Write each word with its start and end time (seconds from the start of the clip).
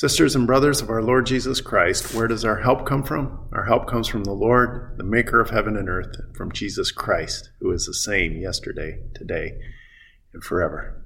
Sisters 0.00 0.34
and 0.34 0.46
brothers 0.46 0.80
of 0.80 0.88
our 0.88 1.02
Lord 1.02 1.26
Jesus 1.26 1.60
Christ, 1.60 2.14
where 2.14 2.26
does 2.26 2.42
our 2.42 2.56
help 2.56 2.86
come 2.86 3.02
from? 3.02 3.38
Our 3.52 3.66
help 3.66 3.86
comes 3.86 4.08
from 4.08 4.24
the 4.24 4.32
Lord, 4.32 4.94
the 4.96 5.04
maker 5.04 5.42
of 5.42 5.50
heaven 5.50 5.76
and 5.76 5.90
earth, 5.90 6.16
from 6.34 6.52
Jesus 6.52 6.90
Christ, 6.90 7.50
who 7.60 7.70
is 7.70 7.84
the 7.84 7.92
same 7.92 8.38
yesterday, 8.38 9.02
today, 9.14 9.58
and 10.32 10.42
forever. 10.42 11.04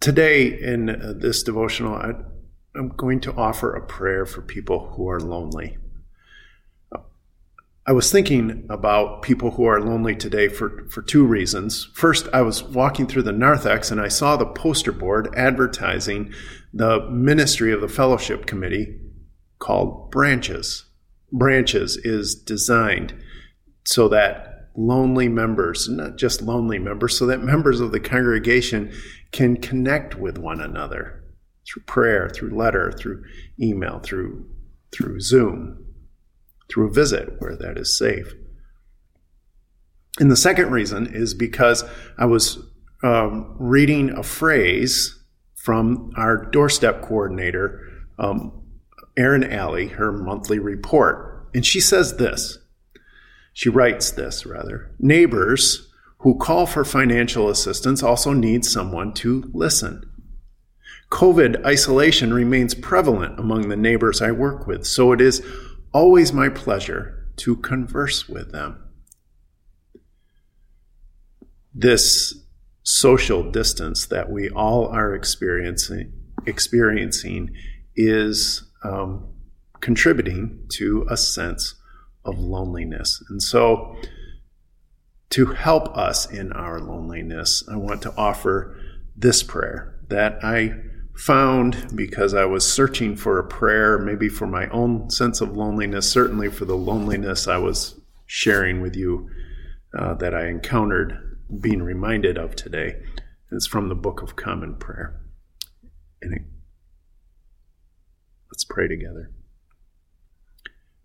Today, 0.00 0.48
in 0.48 0.90
uh, 0.90 1.12
this 1.16 1.44
devotional, 1.44 1.94
I'm 1.94 2.88
going 2.96 3.20
to 3.20 3.34
offer 3.36 3.72
a 3.72 3.86
prayer 3.86 4.26
for 4.26 4.42
people 4.42 4.88
who 4.96 5.08
are 5.08 5.20
lonely. 5.20 5.78
I 7.88 7.92
was 7.92 8.10
thinking 8.10 8.66
about 8.68 9.22
people 9.22 9.52
who 9.52 9.64
are 9.66 9.80
lonely 9.80 10.16
today 10.16 10.48
for, 10.48 10.88
for 10.90 11.02
two 11.02 11.24
reasons. 11.24 11.88
First, 11.94 12.26
I 12.32 12.42
was 12.42 12.64
walking 12.64 13.06
through 13.06 13.22
the 13.22 13.32
narthex 13.32 13.92
and 13.92 14.00
I 14.00 14.08
saw 14.08 14.36
the 14.36 14.44
poster 14.44 14.90
board 14.90 15.32
advertising 15.36 16.32
the 16.74 17.08
ministry 17.10 17.72
of 17.72 17.80
the 17.80 17.88
fellowship 17.88 18.44
committee 18.44 18.98
called 19.60 20.10
Branches. 20.10 20.86
Branches 21.30 21.96
is 21.98 22.34
designed 22.34 23.14
so 23.84 24.08
that 24.08 24.70
lonely 24.76 25.28
members, 25.28 25.88
not 25.88 26.16
just 26.16 26.42
lonely 26.42 26.80
members, 26.80 27.16
so 27.16 27.24
that 27.26 27.40
members 27.40 27.78
of 27.78 27.92
the 27.92 28.00
congregation 28.00 28.92
can 29.30 29.56
connect 29.56 30.16
with 30.16 30.38
one 30.38 30.60
another 30.60 31.22
through 31.64 31.84
prayer, 31.84 32.28
through 32.28 32.50
letter, 32.50 32.90
through 32.90 33.22
email, 33.60 34.00
through, 34.00 34.44
through 34.90 35.20
Zoom 35.20 35.85
through 36.68 36.88
a 36.88 36.92
visit 36.92 37.34
where 37.38 37.56
that 37.56 37.78
is 37.78 37.96
safe. 37.96 38.34
And 40.18 40.30
the 40.30 40.36
second 40.36 40.70
reason 40.70 41.06
is 41.06 41.34
because 41.34 41.84
I 42.18 42.24
was 42.24 42.58
um, 43.02 43.54
reading 43.58 44.10
a 44.10 44.22
phrase 44.22 45.22
from 45.54 46.12
our 46.16 46.46
doorstep 46.46 47.02
coordinator, 47.02 47.82
um, 48.18 48.62
Erin 49.16 49.44
Alley, 49.44 49.88
her 49.88 50.12
monthly 50.12 50.58
report. 50.58 51.48
And 51.54 51.64
she 51.64 51.80
says 51.80 52.16
this. 52.16 52.58
She 53.52 53.68
writes 53.68 54.10
this, 54.10 54.46
rather. 54.46 54.94
Neighbors 54.98 55.90
who 56.18 56.36
call 56.36 56.66
for 56.66 56.84
financial 56.84 57.48
assistance 57.48 58.02
also 58.02 58.32
need 58.32 58.64
someone 58.64 59.12
to 59.14 59.50
listen. 59.54 60.02
COVID 61.10 61.64
isolation 61.64 62.34
remains 62.34 62.74
prevalent 62.74 63.38
among 63.38 63.68
the 63.68 63.76
neighbors 63.76 64.20
I 64.20 64.32
work 64.32 64.66
with, 64.66 64.86
so 64.86 65.12
it 65.12 65.20
is 65.20 65.44
always 65.96 66.30
my 66.30 66.50
pleasure 66.50 67.26
to 67.36 67.56
converse 67.56 68.28
with 68.28 68.52
them. 68.52 68.78
This 71.74 72.34
social 72.82 73.50
distance 73.50 74.04
that 74.04 74.30
we 74.30 74.50
all 74.50 74.88
are 74.88 75.14
experiencing, 75.14 76.12
experiencing 76.44 77.48
is 77.94 78.62
um, 78.84 79.26
contributing 79.80 80.66
to 80.74 81.06
a 81.08 81.16
sense 81.16 81.76
of 82.26 82.38
loneliness. 82.38 83.24
And 83.30 83.42
so, 83.42 83.96
to 85.30 85.46
help 85.46 85.96
us 85.96 86.30
in 86.30 86.52
our 86.52 86.78
loneliness, 86.78 87.66
I 87.72 87.76
want 87.76 88.02
to 88.02 88.14
offer 88.18 88.78
this 89.16 89.42
prayer 89.42 89.98
that 90.08 90.44
I 90.44 90.74
found 91.16 91.96
because 91.96 92.34
I 92.34 92.44
was 92.44 92.70
searching 92.70 93.16
for 93.16 93.38
a 93.38 93.46
prayer, 93.46 93.98
maybe 93.98 94.28
for 94.28 94.46
my 94.46 94.68
own 94.68 95.08
sense 95.10 95.40
of 95.40 95.56
loneliness, 95.56 96.10
certainly 96.10 96.50
for 96.50 96.66
the 96.66 96.76
loneliness 96.76 97.48
I 97.48 97.56
was 97.56 97.98
sharing 98.26 98.82
with 98.82 98.96
you 98.96 99.30
uh, 99.98 100.14
that 100.14 100.34
I 100.34 100.48
encountered, 100.48 101.38
being 101.60 101.82
reminded 101.82 102.36
of 102.36 102.54
today. 102.54 102.96
it's 103.50 103.66
from 103.66 103.88
the 103.88 103.94
Book 103.94 104.20
of 104.20 104.36
Common 104.36 104.74
Prayer. 104.76 105.20
And 106.20 106.34
it, 106.34 106.42
let's 108.52 108.64
pray 108.64 108.86
together. 108.86 109.30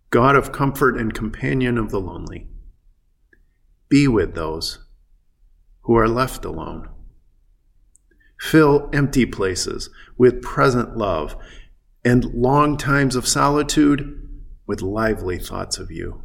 God 0.10 0.36
of 0.36 0.52
comfort 0.52 0.98
and 0.98 1.14
companion 1.14 1.78
of 1.78 1.90
the 1.90 2.02
lonely, 2.02 2.48
be 3.88 4.10
with 4.10 4.36
those 4.36 4.80
who 5.84 5.96
are 5.96 6.10
left 6.10 6.44
alone 6.44 6.90
Fill 8.42 8.90
empty 8.92 9.28
places 9.28 9.92
with 10.18 10.42
present 10.42 10.98
love 10.98 11.38
and 12.04 12.26
long 12.34 12.76
times 12.76 13.16
of 13.16 13.28
solitude 13.28 14.18
with 14.66 14.82
lively 14.82 15.38
thoughts 15.38 15.78
of 15.78 15.92
you. 15.92 16.24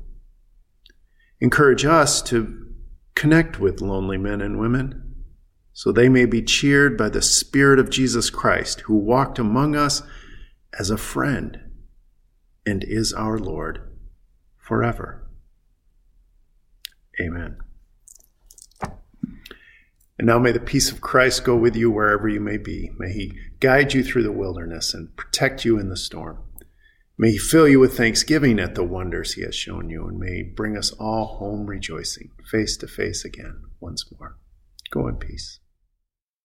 Encourage 1.41 1.85
us 1.85 2.23
to 2.23 2.73
connect 3.15 3.61
with 3.61 3.83
lonely 3.83 4.17
men 4.17 4.41
and 4.41 4.59
women 4.59 5.15
so 5.75 5.93
they 5.93 6.09
may 6.09 6.25
be 6.25 6.43
cheered 6.43 6.97
by 6.97 7.11
the 7.11 7.21
Spirit 7.21 7.79
of 7.79 7.91
Jesus 7.91 8.31
Christ, 8.31 8.81
who 8.87 8.97
walked 8.97 9.39
among 9.39 9.77
us 9.77 10.03
as 10.79 10.89
a 10.89 10.97
friend 10.97 11.61
and 12.65 12.83
is 12.83 13.13
our 13.13 13.39
Lord 13.39 13.87
forever. 14.57 15.29
Amen. 17.21 17.59
And 20.19 20.27
now 20.27 20.39
may 20.39 20.53
the 20.53 20.61
peace 20.61 20.91
of 20.91 21.01
Christ 21.01 21.45
go 21.45 21.57
with 21.57 21.77
you 21.77 21.91
wherever 21.91 22.29
you 22.29 22.41
may 22.41 22.57
be. 22.57 22.91
May 22.99 23.13
he 23.13 23.39
guide 23.61 23.93
you 23.93 24.03
through 24.03 24.23
the 24.23 24.33
wilderness 24.33 24.95
and 24.95 25.15
protect 25.17 25.65
you 25.65 25.79
in 25.79 25.89
the 25.89 25.97
storm. 25.97 26.39
May 27.19 27.33
he 27.33 27.39
fill 27.39 27.69
you 27.69 27.81
with 27.81 27.97
thanksgiving 27.97 28.59
at 28.59 28.75
the 28.75 28.85
wonders 28.85 29.35
he 29.35 29.43
has 29.43 29.55
shown 29.55 29.89
you, 29.89 30.07
and 30.07 30.19
may 30.19 30.37
he 30.37 30.43
bring 30.43 30.77
us 30.77 30.93
all 30.93 31.39
home 31.39 31.67
rejoicing, 31.67 32.31
face 32.51 32.77
to 32.79 32.87
face 32.87 33.25
again 33.25 33.63
once 33.81 34.05
more. 34.13 34.37
Go 34.91 35.09
in 35.09 35.17
peace. 35.17 35.61